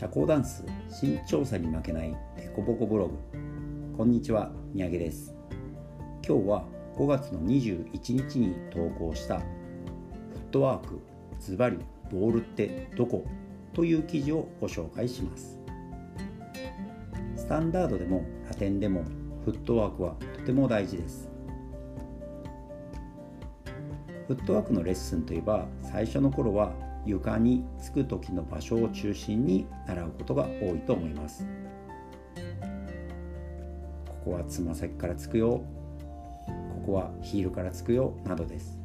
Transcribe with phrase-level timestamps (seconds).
[0.00, 0.64] 社交ダンス
[1.02, 3.18] 身長差に負けないデコボコブログ。
[3.98, 5.34] こんにちは三宅です。
[6.26, 6.64] 今日は
[6.96, 9.44] 5月の21日に投稿したフ
[10.36, 11.02] ットワーク
[11.38, 11.76] ズバリ
[12.10, 13.26] ボールってどこ？
[13.74, 15.60] という記事をご紹介します。
[17.36, 19.04] スタンダードでもラテンでも
[19.44, 21.29] フットワークはとても大事です。
[24.30, 26.72] フットワークのレッスンといえば最初の頃は
[27.04, 31.44] 床につく時の場所を中心に習うことが多いと思います。
[34.06, 35.64] ここはつま先からつくよ。
[36.46, 38.14] ここはヒールからつくよ。
[38.24, 38.78] などです。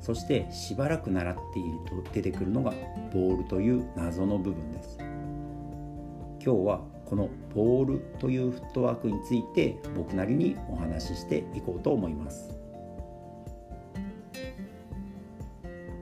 [0.00, 2.72] そしてしばらく習っていると出てくるのが
[3.12, 4.98] ボールという謎の部分です。
[4.98, 12.67] 今日はこのボールというフットワークについて僕なりにお話ししていこうと思います。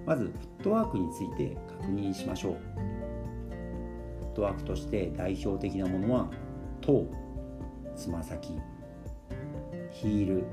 [0.06, 2.52] まずフットワークについて確認しましょう。
[4.20, 6.30] フットワークとして代表的なものは
[6.80, 7.06] 頭
[7.96, 8.52] つま先
[9.90, 10.44] ヒール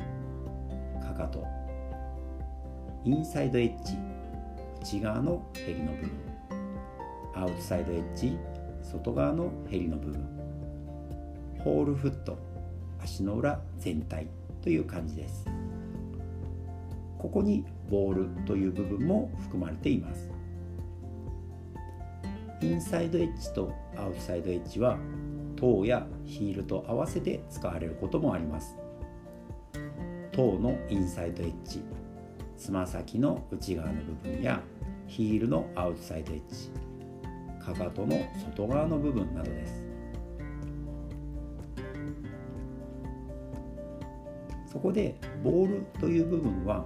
[1.01, 1.45] かかと
[3.03, 3.97] インサイドエッジ
[4.81, 6.11] 内側のヘリの部分
[7.35, 8.37] アウトサイドエッジ
[8.81, 10.25] 外側のヘリの部分
[11.59, 12.37] ホールフット
[13.01, 14.27] 足の裏全体
[14.61, 15.52] という感じです。
[17.23, 20.29] ここにボールという部分も含まれています。
[22.61, 24.97] インサイドエッジとアウトサイドエッジは
[25.55, 28.77] 頭やヒールと合わせて使われることもあります。
[30.33, 31.81] 頭のインサイドエッジ
[32.57, 34.61] つま先の内側の部分や
[35.07, 36.71] ヒールのアウトサイドエッジ
[37.63, 38.17] かかとの
[38.53, 39.81] 外側の部分などです。
[44.65, 46.85] そこでボールという部分は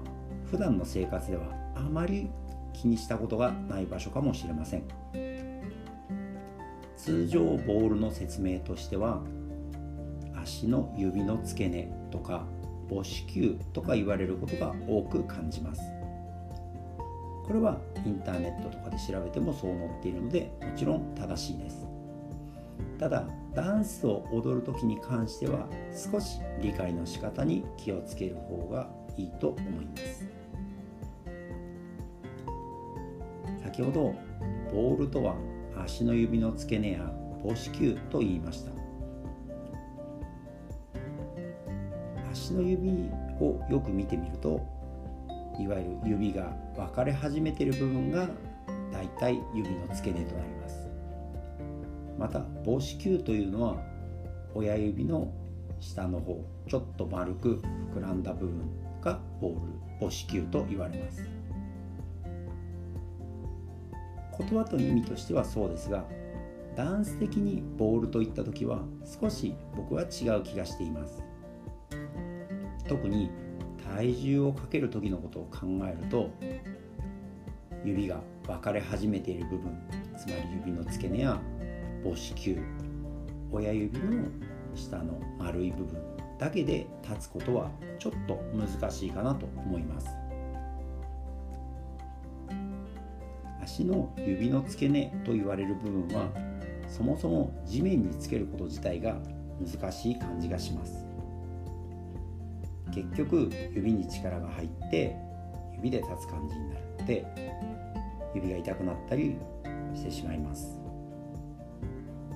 [0.49, 1.43] 普段の生活では
[1.75, 2.29] あまり
[2.73, 4.83] 気にしたことがない場所かもしれません。
[6.95, 9.21] 通常ボールの説明としては
[10.35, 12.45] 足の指の付け根とか
[12.89, 15.81] 母子球とか言われることが多く感じます。
[17.45, 21.87] これはインターネットとかで調べてもそう載っているのでもちろん正しいです。
[22.99, 25.67] ただダンスを踊る時に関しては
[26.11, 30.36] 少し理解の仕方に気をつける方がいいと思います。
[33.67, 34.15] 先ほど
[34.71, 35.35] ボールとは
[35.77, 37.11] 足の指の付け根や
[37.43, 38.71] 母子球と言いました。
[42.31, 43.09] 足の指
[43.41, 44.65] をよく見てみると
[45.59, 48.29] いわゆる指が分かれ始めている部分が
[48.93, 50.89] だいたい指の付け根となります。
[52.17, 53.83] また母子球というのは
[54.55, 55.29] 親指の
[55.81, 57.61] 下の方ちょっと丸く
[57.93, 58.61] 膨らんだ部分
[59.01, 59.59] がボール
[59.99, 61.36] 母子球と言われます。
[64.37, 66.05] 言葉と意味としてはそうですが
[66.75, 68.83] ダンス的にボールといった時は
[69.21, 71.23] 少し僕は違う気がしています。
[72.87, 73.29] 特に
[73.83, 76.29] 体重をかける時のことを考えると
[77.83, 79.77] 指が分かれ始めている部分
[80.17, 81.39] つまり指の付け根や
[82.03, 82.59] 母子球
[83.51, 84.25] 親指の
[84.75, 85.99] 下の丸い部分
[86.37, 90.07] だけで立つことはちょっと難しいかなと思います。
[93.67, 96.29] 足の指の付け根と言われる部分は
[96.87, 99.17] そもそも地面につけること自体が
[99.59, 101.05] 難しい感じがします。
[102.93, 105.17] 結局指に力が入って
[105.75, 107.25] 指で立つ感じになって
[108.33, 109.35] 指が痛くなったり
[109.93, 110.79] してしまいます。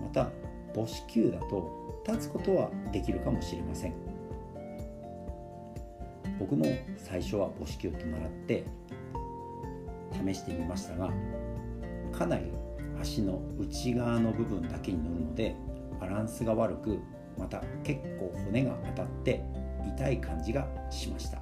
[0.02, 0.30] また
[0.75, 3.94] 母子球だと立つことはできるかもしれません。
[6.38, 6.66] 僕も
[6.97, 8.66] 最初は母子球と習って
[10.26, 11.12] 試してみましたが
[12.12, 12.52] かなり
[13.00, 15.56] 足の内側の部分だけに乗るので
[16.00, 17.00] バランスが悪く
[17.38, 19.44] また結構骨が当たって
[19.98, 21.40] 痛い感じがしました。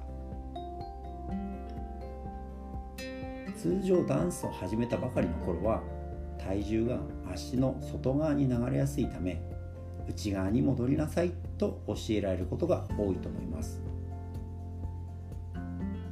[3.60, 5.82] 通常ダンスを始めたばかりの頃は
[6.38, 6.98] 体重が
[7.30, 9.42] 足の外側に流れやすいため
[10.08, 13.82] 内側に戻りなさいと教えられることが多いと思います。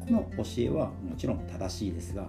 [0.06, 2.28] この教えはもちろん正しいですが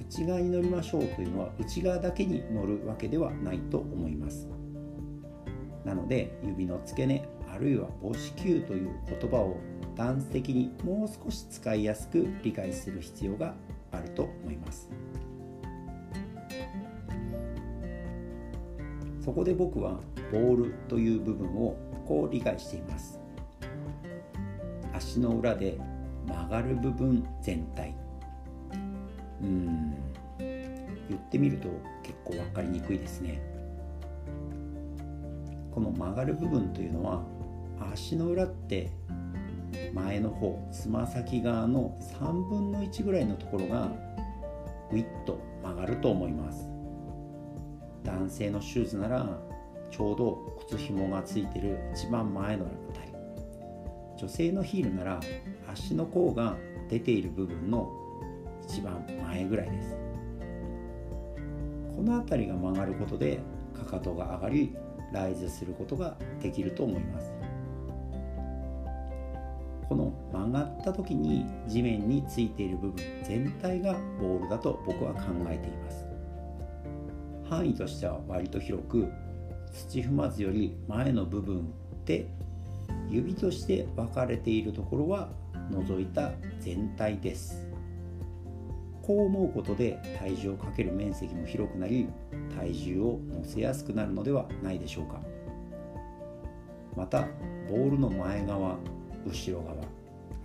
[0.00, 4.48] 内側に乗りましょうというのは内側だけに乗るわけではないと思います。
[5.84, 9.56] なので指の付け根あるいは母子球という言葉を
[9.94, 13.54] ダンス的にもう少し使いやすく理解する必要が
[13.92, 14.90] あると思います。
[19.24, 19.98] そこで僕は
[20.30, 21.76] ボールという部分を
[22.06, 23.18] こう理解しています。
[24.92, 25.78] 足の裏で
[26.26, 27.95] 曲がる部分全体
[29.42, 29.94] うん。
[31.08, 31.68] 言ってみると
[32.02, 33.40] 結構分かりにくいですね。
[35.72, 37.22] この曲がる部分というのは
[37.92, 38.90] 足の裏って
[39.92, 43.90] 前の方つま先側の3分の1ぐらいのところが
[44.90, 46.68] ウィッと曲がると思います。
[48.04, 49.38] 男性のシューズなら
[49.90, 53.12] ちょうど靴紐がついてる一番前のあたり。
[54.18, 55.20] 女性のヒールなら
[55.70, 56.56] 足の甲が
[56.88, 58.05] 出ている部分の
[58.68, 59.96] 一番前ぐらいです。
[61.96, 63.40] この辺りが曲がることで
[63.74, 64.76] かかとが上がり
[65.12, 67.32] ライズすることができると思います。
[69.88, 76.06] この曲がった時に地面についている部分全体がボールだと僕は考えています。
[77.48, 79.06] 範囲としては割と広く
[79.72, 81.72] 土踏まずより前の部分
[82.04, 82.26] で
[83.08, 85.28] 指として分かれているところは
[85.70, 87.65] 除いた全体です。
[89.06, 92.08] こう思うことで体重をかける面積も広くなり
[92.58, 95.20] 体重を乗せやすくなるのではないでしょうか。
[96.96, 97.28] また
[97.68, 98.78] ボールの前側
[99.24, 99.76] 後ろ側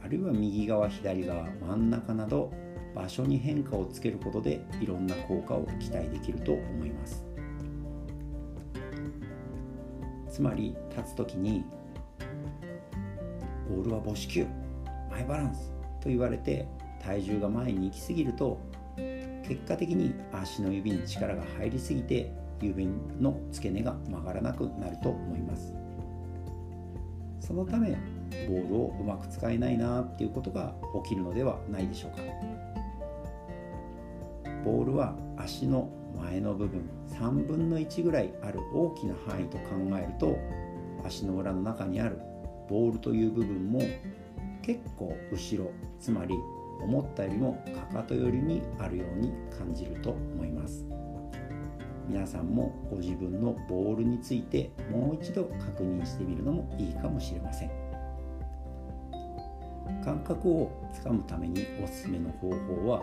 [0.03, 2.51] あるいは右側左側真ん中など
[2.93, 7.25] 場所に変化をつけることでいろんな効果を期待できると思います。
[10.29, 11.63] つまり立つ時に
[13.69, 14.45] ボールは母子球
[15.09, 15.71] マイバランス
[16.01, 16.67] と言われて
[17.03, 18.59] 体重が前に行き過ぎると
[19.43, 22.31] 結果的に足の指に力が入りすぎて
[22.61, 22.87] 指
[23.19, 25.73] の付け根が曲がらなくなると思います。
[27.39, 27.97] そのため
[28.47, 32.17] ボールをうまく使えないなっていうことが起きるのではないでしょうか。
[34.63, 39.65] ボールは足の前の部分3分の1ぐらいある大きな範囲と考
[39.97, 40.37] えると
[41.03, 42.19] 足の裏の中にある
[42.69, 43.81] ボールという部分も
[44.61, 46.35] 結構後ろつまり
[46.79, 50.85] 思ったよりもかかと寄りにあるように感じると思います。
[52.07, 57.71] 皆さんもご自分のボールについてもう一度確認してみるのもいいかもしれません。
[60.03, 63.01] 感覚をつかむためにおすすめの方法は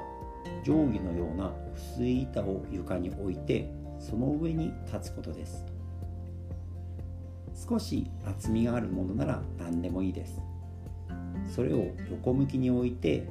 [0.64, 5.64] 定規のような薄い板を床に置いてその上に立つことです。
[7.68, 10.40] 少し厚みがあるものなら何でもいいです。
[11.46, 13.26] それを横向きに置いて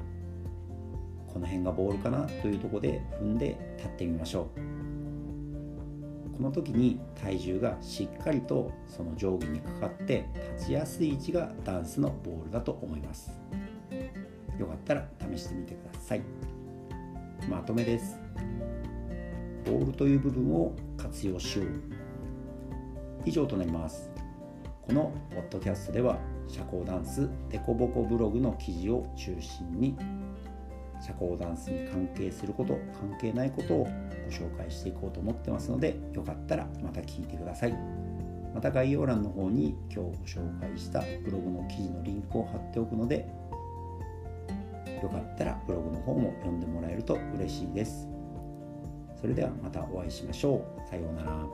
[1.38, 6.36] この辺がボールかなというところで踏んで立ってみましょう。
[6.36, 10.26] この時に体重がしっかりとその定規にかかって
[10.56, 13.40] 立ちやすい位置がダンスのボールだと思います。
[14.58, 16.22] よかったら試してみてください。
[17.48, 18.18] まとめです。
[19.64, 21.68] ボールという部分を活用しよう。
[23.26, 24.10] 以上となります。
[24.82, 26.18] このポッドキャストでは
[26.48, 29.96] 社交ダンスデコボコブログの記事を中心に
[31.02, 33.90] 社交ダンスに関係すること関係ないことをご
[34.32, 37.78] 紹介していこうと思ってますのでよかったらまた聞いてください。
[38.54, 43.28] また概要欄の方に今日ご紹介したブログの記事のリンクを貼っておくので
[45.04, 48.08] よかったらブログの方も読んでもらえると嬉しいです。
[49.20, 50.64] それではまたお会いしましょう。
[50.90, 51.46] さようなら。